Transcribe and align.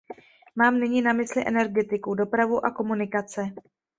Mám 0.55 0.79
nyní 0.79 1.01
na 1.01 1.13
mysli 1.13 1.47
energetiku, 1.47 2.15
dopravu 2.15 2.65
a 2.65 2.71
komunikace. 2.71 3.43